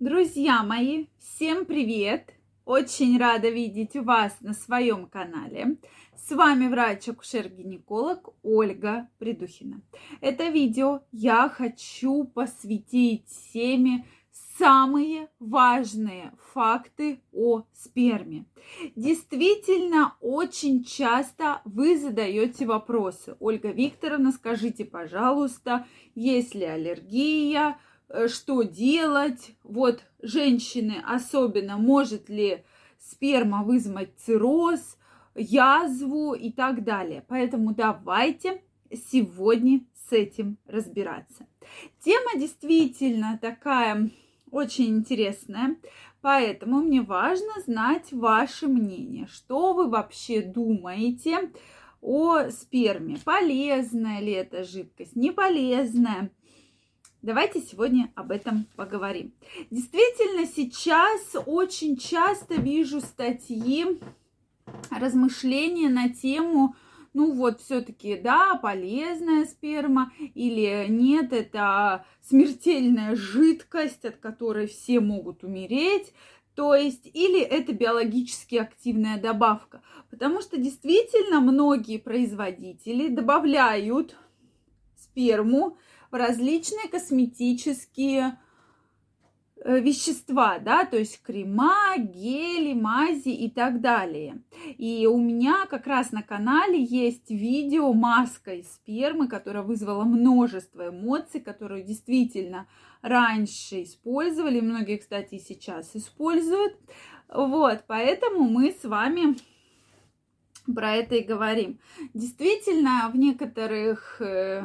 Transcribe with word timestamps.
Друзья 0.00 0.62
мои, 0.62 1.08
всем 1.18 1.66
привет! 1.66 2.32
Очень 2.64 3.18
рада 3.18 3.50
видеть 3.50 3.94
вас 3.96 4.34
на 4.40 4.54
своем 4.54 5.04
канале. 5.04 5.76
С 6.16 6.30
вами 6.30 6.68
врач-акушер-гинеколог 6.68 8.30
Ольга 8.42 9.10
Придухина. 9.18 9.82
Это 10.22 10.48
видео 10.48 11.02
я 11.12 11.50
хочу 11.50 12.24
посвятить 12.24 13.26
теме 13.52 14.06
самые 14.58 15.28
важные 15.38 16.32
факты 16.54 17.20
о 17.34 17.64
сперме. 17.74 18.46
Действительно, 18.96 20.14
очень 20.22 20.82
часто 20.82 21.60
вы 21.66 21.98
задаете 21.98 22.64
вопросы. 22.64 23.36
Ольга 23.38 23.70
Викторовна, 23.70 24.32
скажите, 24.32 24.86
пожалуйста, 24.86 25.86
есть 26.14 26.54
ли 26.54 26.64
аллергия, 26.64 27.76
Э, 28.10 28.26
что 28.28 28.62
делать. 28.62 29.52
Вот 29.70 30.02
женщины 30.20 30.96
особенно, 31.06 31.76
может 31.76 32.28
ли 32.28 32.64
сперма 32.98 33.62
вызвать 33.62 34.18
цирроз, 34.18 34.98
язву 35.34 36.34
и 36.34 36.50
так 36.50 36.82
далее. 36.82 37.24
Поэтому 37.28 37.72
давайте 37.72 38.62
сегодня 38.90 39.80
с 40.08 40.12
этим 40.12 40.58
разбираться. 40.66 41.46
Тема 42.04 42.36
действительно 42.36 43.38
такая 43.40 44.10
очень 44.50 44.86
интересная, 44.86 45.76
поэтому 46.20 46.82
мне 46.82 47.00
важно 47.00 47.52
знать 47.64 48.12
ваше 48.12 48.66
мнение, 48.66 49.28
что 49.28 49.72
вы 49.72 49.88
вообще 49.88 50.42
думаете 50.42 51.52
о 52.00 52.48
сперме, 52.50 53.18
полезная 53.24 54.20
ли 54.20 54.32
эта 54.32 54.64
жидкость, 54.64 55.14
не 55.14 55.30
полезная 55.30 56.32
Давайте 57.22 57.60
сегодня 57.60 58.10
об 58.14 58.30
этом 58.30 58.66
поговорим. 58.76 59.34
Действительно, 59.70 60.46
сейчас 60.46 61.20
очень 61.44 61.98
часто 61.98 62.54
вижу 62.54 63.02
статьи, 63.02 64.00
размышления 64.90 65.90
на 65.90 66.08
тему, 66.08 66.76
ну 67.12 67.34
вот 67.34 67.60
все-таки, 67.60 68.16
да, 68.16 68.54
полезная 68.54 69.44
сперма 69.44 70.12
или 70.34 70.86
нет, 70.88 71.34
это 71.34 72.06
смертельная 72.22 73.14
жидкость, 73.16 74.06
от 74.06 74.16
которой 74.16 74.66
все 74.66 75.00
могут 75.00 75.44
умереть. 75.44 76.14
То 76.54 76.74
есть, 76.74 77.04
или 77.04 77.40
это 77.40 77.74
биологически 77.74 78.56
активная 78.56 79.20
добавка. 79.20 79.82
Потому 80.08 80.40
что 80.40 80.56
действительно 80.56 81.40
многие 81.40 81.98
производители 81.98 83.08
добавляют 83.08 84.16
сперму 84.96 85.76
различные 86.16 86.88
косметические 86.88 88.38
э, 89.56 89.80
вещества, 89.80 90.58
да, 90.58 90.84
то 90.84 90.96
есть 90.96 91.22
крема, 91.22 91.96
гели, 91.96 92.72
мази 92.72 93.28
и 93.28 93.50
так 93.50 93.80
далее. 93.80 94.42
И 94.78 95.06
у 95.06 95.18
меня 95.18 95.66
как 95.66 95.86
раз 95.86 96.12
на 96.12 96.22
канале 96.22 96.82
есть 96.82 97.30
видео 97.30 97.92
маска 97.92 98.54
из 98.54 98.72
спермы, 98.72 99.28
которая 99.28 99.62
вызвала 99.62 100.04
множество 100.04 100.88
эмоций, 100.88 101.40
которую 101.40 101.84
действительно 101.84 102.66
раньше 103.02 103.82
использовали, 103.82 104.60
многие, 104.60 104.98
кстати, 104.98 105.36
и 105.36 105.40
сейчас 105.40 105.94
используют. 105.94 106.76
Вот, 107.28 107.84
поэтому 107.86 108.48
мы 108.48 108.72
с 108.72 108.84
вами 108.84 109.36
про 110.74 110.92
это 110.92 111.16
и 111.16 111.24
говорим. 111.24 111.78
Действительно, 112.14 113.10
в 113.12 113.16
некоторых 113.16 114.20
э, 114.20 114.64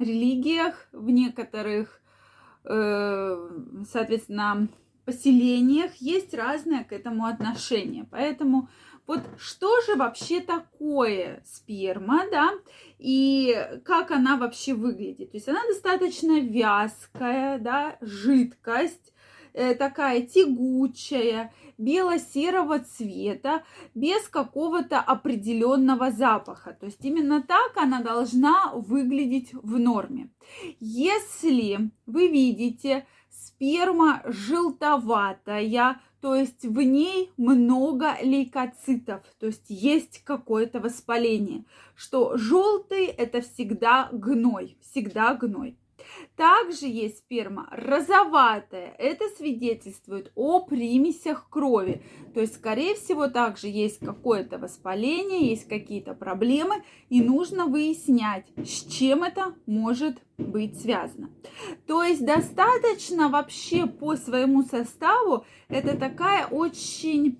религиях, 0.00 0.88
в 0.92 1.10
некоторых, 1.10 2.00
э, 2.64 3.50
соответственно, 3.90 4.68
поселениях 5.04 5.94
есть 5.96 6.34
разное 6.34 6.84
к 6.84 6.92
этому 6.92 7.26
отношение. 7.26 8.06
Поэтому 8.10 8.68
вот 9.06 9.22
что 9.38 9.80
же 9.80 9.96
вообще 9.96 10.40
такое 10.40 11.42
сперма, 11.44 12.22
да, 12.30 12.50
и 12.98 13.80
как 13.84 14.12
она 14.12 14.36
вообще 14.36 14.72
выглядит? 14.74 15.32
То 15.32 15.36
есть 15.36 15.48
она 15.48 15.60
достаточно 15.66 16.38
вязкая, 16.38 17.58
да, 17.58 17.96
жидкость, 18.00 19.12
такая 19.52 20.22
тягучая, 20.22 21.52
бело-серого 21.78 22.80
цвета, 22.80 23.62
без 23.94 24.28
какого-то 24.28 25.00
определенного 25.00 26.10
запаха. 26.10 26.76
То 26.78 26.86
есть 26.86 27.04
именно 27.04 27.42
так 27.42 27.76
она 27.76 28.02
должна 28.02 28.72
выглядеть 28.74 29.52
в 29.52 29.78
норме. 29.78 30.30
Если 30.78 31.90
вы 32.06 32.28
видите 32.28 33.06
сперма 33.30 34.22
желтоватая, 34.26 36.00
то 36.20 36.34
есть 36.34 36.66
в 36.66 36.82
ней 36.82 37.30
много 37.38 38.14
лейкоцитов, 38.20 39.22
то 39.38 39.46
есть 39.46 39.64
есть 39.68 40.22
какое-то 40.22 40.80
воспаление, 40.80 41.64
что 41.94 42.36
желтый 42.36 43.06
это 43.06 43.40
всегда 43.40 44.10
гной, 44.12 44.76
всегда 44.82 45.34
гной. 45.34 45.78
Также 46.36 46.86
есть 46.86 47.18
сперма 47.18 47.68
розоватая. 47.70 48.94
Это 48.98 49.28
свидетельствует 49.36 50.32
о 50.34 50.60
примесях 50.60 51.48
крови. 51.50 52.02
То 52.34 52.40
есть, 52.40 52.54
скорее 52.54 52.94
всего, 52.94 53.28
также 53.28 53.68
есть 53.68 53.98
какое-то 54.00 54.58
воспаление, 54.58 55.50
есть 55.50 55.68
какие-то 55.68 56.14
проблемы, 56.14 56.82
и 57.08 57.22
нужно 57.22 57.66
выяснять, 57.66 58.46
с 58.56 58.84
чем 58.90 59.24
это 59.24 59.54
может 59.66 60.22
быть 60.38 60.80
связано. 60.80 61.30
То 61.86 62.02
есть 62.02 62.24
достаточно 62.24 63.28
вообще 63.28 63.86
по 63.86 64.16
своему 64.16 64.62
составу, 64.62 65.44
это 65.68 65.96
такая 65.96 66.46
очень 66.46 67.38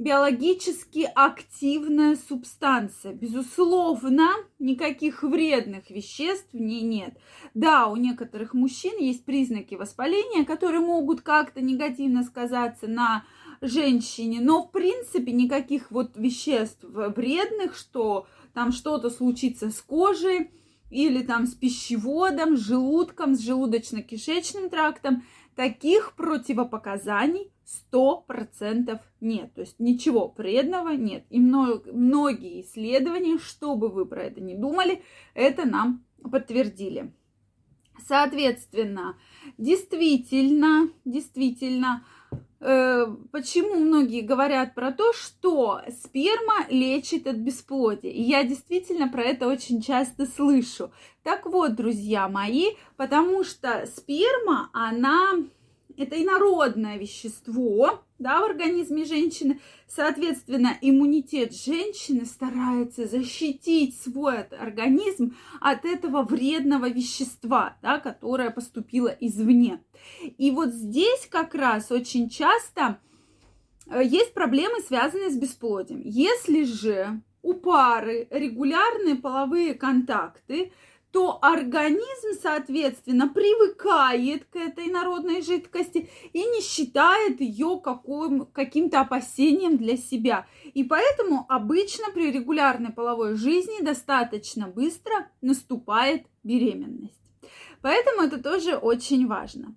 биологически 0.00 1.10
активная 1.14 2.16
субстанция. 2.16 3.12
Безусловно, 3.12 4.30
никаких 4.58 5.22
вредных 5.22 5.90
веществ 5.90 6.48
в 6.54 6.58
ней 6.58 6.80
нет. 6.80 7.18
Да, 7.52 7.86
у 7.86 7.96
некоторых 7.96 8.54
мужчин 8.54 8.98
есть 8.98 9.26
признаки 9.26 9.74
воспаления, 9.74 10.46
которые 10.46 10.80
могут 10.80 11.20
как-то 11.20 11.60
негативно 11.60 12.24
сказаться 12.24 12.88
на 12.88 13.26
женщине, 13.60 14.40
но 14.40 14.62
в 14.62 14.70
принципе 14.70 15.32
никаких 15.32 15.90
вот 15.90 16.16
веществ 16.16 16.82
вредных, 16.82 17.76
что 17.76 18.26
там 18.54 18.72
что-то 18.72 19.10
случится 19.10 19.68
с 19.68 19.82
кожей 19.82 20.50
или 20.90 21.22
там 21.22 21.46
с 21.46 21.54
пищеводом, 21.54 22.56
с 22.56 22.60
желудком, 22.60 23.34
с 23.34 23.46
желудочно-кишечным 23.46 24.70
трактом, 24.70 25.24
таких 25.54 26.14
противопоказаний 26.16 27.52
сто 27.64 28.20
процентов 28.20 29.00
нет. 29.20 29.54
То 29.54 29.60
есть 29.60 29.78
ничего 29.78 30.34
вредного 30.36 30.90
нет. 30.90 31.24
И 31.30 31.38
многие 31.40 32.62
исследования, 32.62 33.38
что 33.38 33.76
бы 33.76 33.88
вы 33.88 34.06
про 34.06 34.24
это 34.24 34.40
не 34.40 34.54
думали, 34.54 35.02
это 35.34 35.64
нам 35.64 36.04
подтвердили. 36.30 37.12
Соответственно, 38.06 39.16
действительно, 39.58 40.90
действительно, 41.04 42.04
почему 42.60 43.76
многие 43.76 44.20
говорят 44.20 44.74
про 44.74 44.92
то, 44.92 45.12
что 45.14 45.80
сперма 46.02 46.66
лечит 46.68 47.26
от 47.26 47.36
бесплодия. 47.36 48.10
И 48.10 48.22
я 48.22 48.44
действительно 48.44 49.08
про 49.08 49.22
это 49.22 49.48
очень 49.48 49.80
часто 49.80 50.26
слышу. 50.26 50.90
Так 51.22 51.46
вот, 51.46 51.74
друзья 51.74 52.28
мои, 52.28 52.72
потому 52.96 53.44
что 53.44 53.86
сперма, 53.86 54.68
она 54.72 55.36
это 56.00 56.20
инородное 56.20 56.96
вещество, 56.96 58.02
да, 58.18 58.40
в 58.40 58.44
организме 58.44 59.04
женщины. 59.04 59.60
Соответственно, 59.86 60.78
иммунитет 60.80 61.54
женщины 61.54 62.24
старается 62.24 63.06
защитить 63.06 64.00
свой 64.00 64.42
организм 64.44 65.36
от 65.60 65.84
этого 65.84 66.22
вредного 66.22 66.88
вещества, 66.88 67.76
да, 67.82 67.98
которое 67.98 68.50
поступило 68.50 69.08
извне. 69.08 69.82
И 70.38 70.50
вот 70.50 70.70
здесь 70.70 71.26
как 71.30 71.54
раз 71.54 71.90
очень 71.90 72.30
часто 72.30 72.98
э, 73.86 74.02
есть 74.02 74.32
проблемы, 74.32 74.80
связанные 74.80 75.30
с 75.30 75.36
бесплодием. 75.36 76.00
Если 76.02 76.64
же 76.64 77.20
у 77.42 77.52
пары 77.52 78.26
регулярные 78.30 79.16
половые 79.16 79.74
контакты, 79.74 80.72
то 81.12 81.38
организм, 81.42 82.40
соответственно, 82.40 83.28
привыкает 83.28 84.44
к 84.44 84.56
этой 84.56 84.86
народной 84.86 85.42
жидкости 85.42 86.08
и 86.32 86.38
не 86.38 86.62
считает 86.62 87.40
ее 87.40 87.80
каким, 87.82 88.46
каким-то 88.46 89.00
опасением 89.00 89.76
для 89.76 89.96
себя. 89.96 90.46
И 90.74 90.84
поэтому 90.84 91.46
обычно 91.48 92.10
при 92.12 92.30
регулярной 92.30 92.92
половой 92.92 93.34
жизни 93.34 93.82
достаточно 93.82 94.68
быстро 94.68 95.28
наступает 95.40 96.26
беременность. 96.44 97.20
Поэтому 97.82 98.22
это 98.22 98.42
тоже 98.42 98.76
очень 98.76 99.26
важно. 99.26 99.74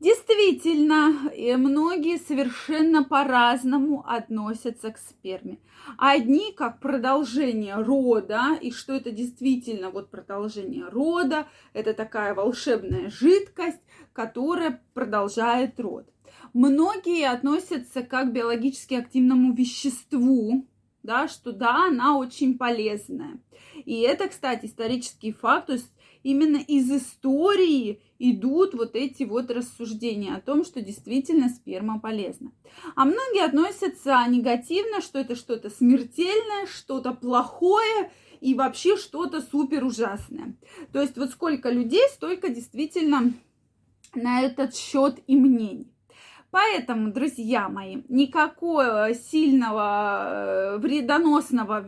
Действительно, 0.00 1.30
многие 1.56 2.18
совершенно 2.18 3.04
по-разному 3.04 4.04
относятся 4.06 4.90
к 4.90 4.98
сперме. 4.98 5.58
Одни 5.96 6.52
как 6.52 6.80
продолжение 6.80 7.76
рода, 7.76 8.58
и 8.60 8.70
что 8.70 8.92
это 8.92 9.10
действительно 9.10 9.90
вот 9.90 10.10
продолжение 10.10 10.88
рода, 10.88 11.46
это 11.72 11.94
такая 11.94 12.34
волшебная 12.34 13.08
жидкость, 13.08 13.80
которая 14.12 14.82
продолжает 14.92 15.80
род. 15.80 16.10
Многие 16.52 17.28
относятся 17.30 18.02
как 18.02 18.28
к 18.28 18.32
биологически 18.32 18.94
активному 18.94 19.54
веществу, 19.54 20.66
да, 21.02 21.28
что 21.28 21.52
да, 21.52 21.86
она 21.86 22.18
очень 22.18 22.58
полезная. 22.58 23.40
И 23.84 24.00
это, 24.00 24.28
кстати, 24.28 24.66
исторический 24.66 25.32
факт, 25.32 25.66
то 25.68 25.72
есть 25.74 25.92
именно 26.24 26.56
из 26.56 26.90
истории 26.90 28.00
идут 28.18 28.74
вот 28.74 28.96
эти 28.96 29.22
вот 29.22 29.50
рассуждения 29.50 30.34
о 30.34 30.40
том, 30.40 30.64
что 30.64 30.80
действительно 30.80 31.48
сперма 31.48 32.00
полезна. 32.00 32.50
А 32.96 33.04
многие 33.04 33.44
относятся 33.44 34.24
негативно, 34.28 35.00
что 35.00 35.20
это 35.20 35.36
что-то 35.36 35.70
смертельное, 35.70 36.66
что-то 36.66 37.12
плохое 37.12 38.10
и 38.40 38.54
вообще 38.54 38.96
что-то 38.96 39.40
супер 39.40 39.84
ужасное. 39.84 40.56
То 40.92 41.00
есть 41.00 41.16
вот 41.16 41.30
сколько 41.30 41.70
людей, 41.70 42.02
столько 42.12 42.48
действительно 42.48 43.32
на 44.14 44.40
этот 44.40 44.74
счет 44.74 45.20
и 45.26 45.36
мнений. 45.36 45.90
Поэтому, 46.50 47.12
друзья 47.12 47.68
мои, 47.68 48.02
никакого 48.08 49.12
сильного 49.12 50.76
э, 50.76 50.78
вредоносного 50.78 51.84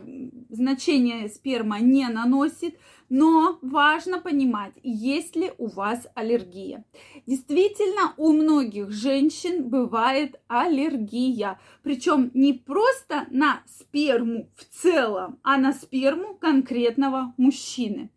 значения 0.49 1.27
сперма 1.29 1.79
не 1.79 2.07
наносит, 2.07 2.77
но 3.09 3.57
важно 3.61 4.19
понимать, 4.19 4.73
есть 4.83 5.35
ли 5.35 5.51
у 5.57 5.67
вас 5.67 6.07
аллергия. 6.15 6.83
Действительно, 7.25 8.13
у 8.17 8.33
многих 8.33 8.91
женщин 8.91 9.69
бывает 9.69 10.39
аллергия, 10.47 11.59
причем 11.83 12.31
не 12.33 12.53
просто 12.53 13.27
на 13.29 13.61
сперму 13.65 14.49
в 14.55 14.65
целом, 14.65 15.39
а 15.43 15.57
на 15.57 15.73
сперму 15.73 16.35
конкретного 16.35 17.33
мужчины 17.37 18.09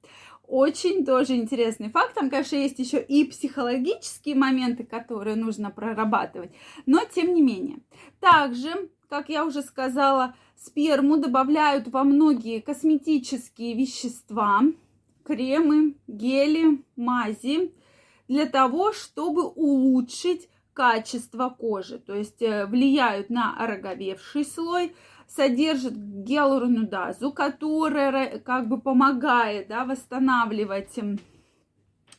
очень 0.50 1.06
тоже 1.06 1.36
интересный 1.36 1.90
факт. 1.90 2.14
Там, 2.14 2.28
конечно, 2.28 2.56
есть 2.56 2.78
еще 2.78 3.00
и 3.00 3.24
психологические 3.24 4.34
моменты, 4.34 4.84
которые 4.84 5.36
нужно 5.36 5.70
прорабатывать, 5.70 6.50
но 6.86 7.02
тем 7.04 7.32
не 7.34 7.40
менее. 7.40 7.78
Также, 8.18 8.90
как 9.08 9.28
я 9.28 9.44
уже 9.44 9.62
сказала, 9.62 10.34
сперму 10.60 11.16
добавляют 11.16 11.88
во 11.88 12.04
многие 12.04 12.60
косметические 12.60 13.74
вещества, 13.74 14.60
кремы, 15.24 15.94
гели, 16.06 16.84
мази, 16.96 17.72
для 18.28 18.46
того, 18.46 18.92
чтобы 18.92 19.46
улучшить 19.46 20.48
качество 20.72 21.48
кожи, 21.48 21.98
то 21.98 22.14
есть 22.14 22.40
э, 22.42 22.66
влияют 22.66 23.28
на 23.28 23.56
ороговевший 23.56 24.44
слой, 24.44 24.94
содержит 25.26 25.94
гиалуронидазу, 25.96 27.32
которая 27.32 28.38
как 28.38 28.68
бы 28.68 28.80
помогает 28.80 29.68
да, 29.68 29.84
восстанавливать, 29.84 30.98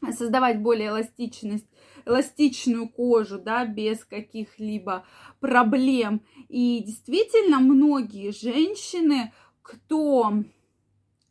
создавать 0.10 0.62
более 0.62 0.90
эластичность, 0.90 1.68
эластичную 2.06 2.90
кожу, 2.90 3.40
да, 3.40 3.66
без 3.66 4.04
каких-либо 4.04 5.06
проблем. 5.40 6.22
И 6.50 6.84
действительно, 6.86 7.60
многие 7.60 8.32
женщины, 8.32 9.32
кто 9.62 10.34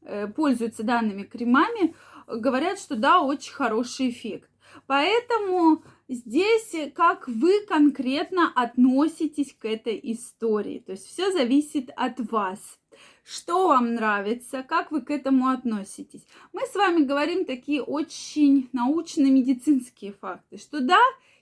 э, 0.03 0.29
пользуется 0.29 0.83
данными 0.83 1.25
кремами, 1.25 1.95
говорят, 2.27 2.79
что 2.79 2.97
да, 2.97 3.21
очень 3.21 3.53
хороший 3.53 4.11
эффект. 4.11 4.51
Поэтому 4.87 5.83
здесь 6.09 6.75
как 6.95 7.27
вы 7.29 7.65
конкретно 7.67 8.53
относитесь 8.55 9.53
к 9.53 9.65
этой 9.65 9.99
истории. 10.03 10.79
То 10.81 10.93
есть 10.93 11.07
все 11.07 11.33
зависит 11.33 11.91
от 11.97 12.21
вас. 12.31 12.80
Что 13.25 13.69
вам 13.69 13.95
нравится, 13.95 14.63
как 14.63 14.91
вы 14.91 15.03
к 15.03 15.11
этому 15.11 15.49
относитесь. 15.49 16.25
Мы 16.53 16.63
с 16.63 16.75
вами 16.75 17.05
говорим 17.05 17.45
такие 17.45 17.83
очень 17.83 18.69
научно-медицинские 18.73 20.13
факты, 20.13 20.57
что 20.57 20.81
да, 20.81 20.99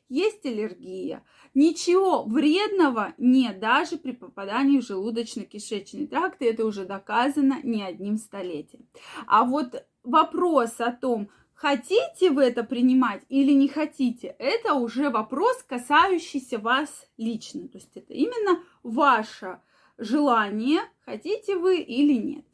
есть 0.08 0.44
аллергия. 0.44 1.22
Ничего 1.54 2.24
вредного 2.24 3.14
нет 3.18 3.60
даже 3.60 3.96
при 3.96 4.12
попадании 4.12 4.80
в 4.80 4.90
желудочно-кишечный 4.90 6.06
тракт, 6.06 6.42
и 6.42 6.46
это 6.46 6.66
уже 6.66 6.84
доказано 6.84 7.60
не 7.62 7.82
одним 7.82 8.16
столетием. 8.18 8.86
А 9.26 9.44
вот 9.44 9.84
вопрос 10.02 10.80
о 10.80 10.92
том, 10.92 11.30
Хотите 11.58 12.30
вы 12.30 12.44
это 12.44 12.62
принимать 12.62 13.24
или 13.28 13.50
не 13.50 13.66
хотите, 13.66 14.36
это 14.38 14.74
уже 14.74 15.10
вопрос, 15.10 15.60
касающийся 15.64 16.60
вас 16.60 17.08
лично. 17.16 17.66
То 17.66 17.78
есть 17.78 17.96
это 17.96 18.14
именно 18.14 18.62
ваше 18.84 19.58
желание, 19.98 20.80
хотите 21.04 21.56
вы 21.56 21.80
или 21.80 22.14
нет. 22.14 22.44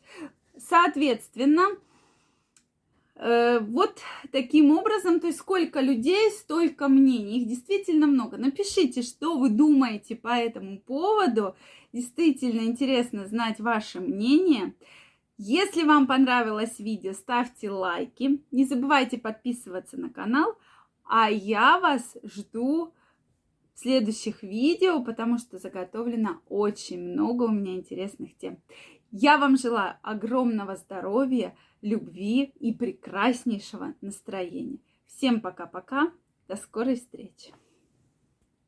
Соответственно, 0.57 1.67
э, 3.17 3.61
вот 3.61 4.01
таким 4.33 4.77
образом, 4.77 5.21
то 5.21 5.27
есть 5.27 5.39
сколько 5.39 5.81
людей, 5.81 6.31
столько 6.31 6.89
мнений. 6.89 7.41
Их 7.41 7.49
действительно 7.49 8.07
много. 8.07 8.37
Напишите, 8.37 9.03
что 9.03 9.39
вы 9.39 9.51
думаете 9.51 10.17
по 10.17 10.29
этому 10.29 10.79
поводу. 10.79 11.55
Действительно 11.93 12.61
интересно 12.61 13.27
знать 13.27 13.61
ваше 13.61 14.01
мнение. 14.01 14.75
Если 15.37 15.83
вам 15.83 16.07
понравилось 16.07 16.79
видео, 16.79 17.13
ставьте 17.13 17.71
лайки. 17.71 18.41
Не 18.53 18.65
забывайте 18.65 19.19
подписываться 19.19 19.97
на 19.99 20.09
канал. 20.09 20.57
А 21.05 21.29
я 21.31 21.79
вас 21.81 22.17
жду 22.23 22.93
следующих 23.75 24.43
видео, 24.43 25.03
потому 25.03 25.39
что 25.39 25.59
заготовлено 25.59 26.41
очень 26.49 27.01
много 27.01 27.45
у 27.45 27.51
меня 27.51 27.77
интересных 27.77 28.37
тем. 28.37 28.59
Я 29.11 29.39
вам 29.39 29.57
желаю 29.57 29.97
огромного 30.03 30.77
здоровья, 30.77 31.57
любви 31.83 32.53
и 32.59 32.73
прекраснейшего 32.73 33.95
настроения. 34.01 34.79
Всем 35.07 35.41
пока-пока. 35.41 36.13
До 36.49 36.57
скорой 36.57 36.97
встречи. 36.97 37.53